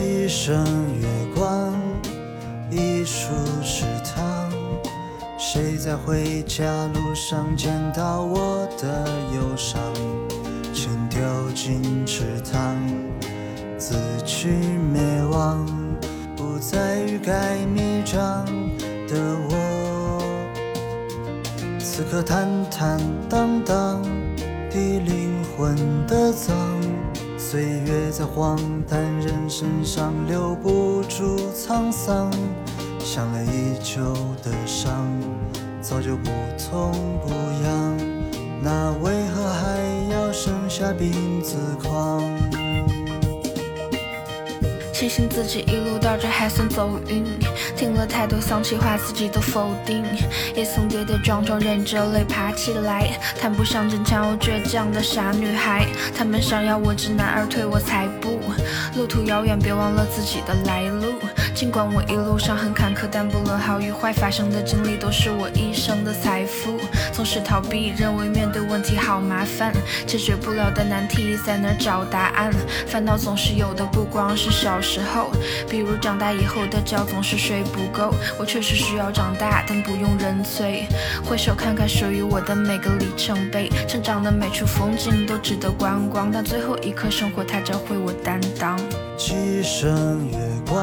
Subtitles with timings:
[0.00, 0.64] 一声
[0.98, 1.74] 月光，
[2.70, 3.28] 一树
[3.62, 4.50] 池塘。
[5.38, 6.64] 谁在回家
[6.94, 9.78] 路上见到我的忧伤？
[10.72, 11.20] 请丢
[11.54, 12.74] 进池塘，
[13.76, 13.94] 自
[14.24, 15.66] 取灭亡，
[16.34, 18.46] 不再欲盖弥彰
[19.06, 20.22] 的我。
[21.78, 24.02] 此刻坦坦荡荡
[24.70, 26.56] 的灵魂的脏，
[27.50, 28.56] 岁月在荒
[28.88, 32.30] 诞人身上留不住沧桑。
[33.00, 35.04] 想了已久的伤，
[35.80, 37.28] 早就不痛不
[37.64, 37.96] 痒，
[38.62, 39.80] 那为何还
[40.12, 42.22] 要剩下病子狂？
[45.00, 47.24] 庆幸自己一路到这还算走运，
[47.74, 50.04] 听了太多丧气话，自己都否定，
[50.54, 55.86] 也曾跌跌撞撞，忍着泪爬起来，谈不上坚强又倔强的傻女孩。
[56.14, 58.42] 他们想要我知难而退，我才不。
[58.94, 61.14] 路途遥远，别忘了自己的来路。
[61.54, 66.78] 尽管我一路上很坎坷，但不论好与坏，发生的经历都是我一生的财富。
[67.12, 69.72] 总是逃避，认为面对问题好麻烦，
[70.06, 72.50] 解决不了的难题在哪儿找答案？
[72.86, 75.30] 烦恼总是有的，不光是小时候，
[75.68, 78.14] 比如长大以后的觉总是睡不够。
[78.38, 80.86] 我确实需要长大，但不用认罪。
[81.24, 88.78] 回首看看属于我的每个里程碑，成长的每处风景都值得观光，但最后一刻，生活它教会我担当。
[89.16, 90.82] 几声月光，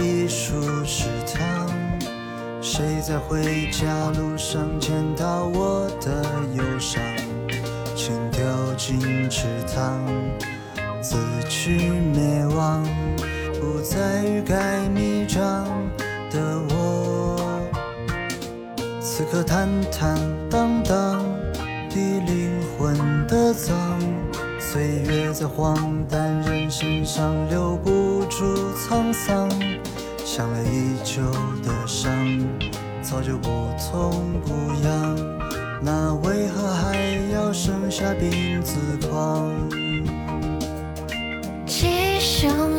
[0.00, 0.54] 一树
[0.84, 1.68] 池塘。
[2.60, 6.22] 谁在回家路上见到我的
[6.54, 7.02] 忧伤？
[7.94, 8.40] 请丢
[8.76, 10.00] 进池塘，
[11.00, 11.16] 自
[11.48, 12.84] 取灭亡，
[13.60, 15.64] 不再欲盖弥彰
[16.30, 17.60] 的我。
[19.00, 20.16] 此刻坦坦
[20.48, 21.24] 荡荡
[21.90, 22.96] 的灵魂
[23.26, 23.74] 的脏，
[24.60, 28.44] 岁月在荒诞人身上留不住
[28.76, 29.48] 沧桑。
[30.38, 31.20] 想了已久
[31.64, 32.12] 的伤，
[33.02, 35.16] 早就不痛不痒，
[35.82, 36.96] 那为何还
[37.32, 38.78] 要剩下病字
[39.08, 39.50] 框？
[41.66, 42.77] 几声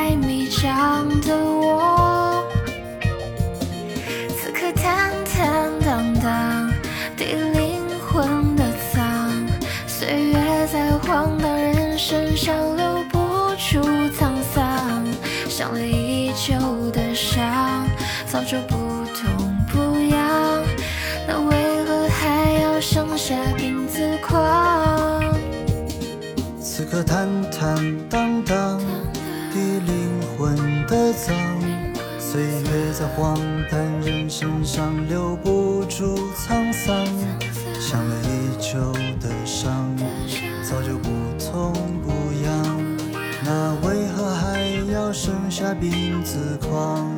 [0.00, 2.42] 再欲盖弥彰的我。
[4.38, 6.72] 此刻坦坦荡荡
[7.18, 9.30] 的灵魂的脏，
[9.86, 13.18] 岁月在荒唐人身上留不
[13.56, 13.78] 住
[14.18, 15.04] 沧桑，
[15.50, 17.86] 想了已久的伤，
[18.26, 18.76] 早就不
[19.14, 20.64] 痛不痒，
[21.28, 25.22] 那为何还要剩下病字框？
[26.58, 27.76] 此刻坦坦
[28.08, 28.79] 荡荡
[30.90, 31.36] 的脏，
[32.18, 33.38] 岁月在荒
[33.70, 37.06] 诞人身上留不住沧桑。
[37.78, 39.96] 想了已久的伤，
[40.64, 41.08] 早就不
[41.38, 42.10] 痛不
[42.44, 42.98] 痒，
[43.44, 44.60] 那为何还
[44.92, 47.08] 要剩下病字狂？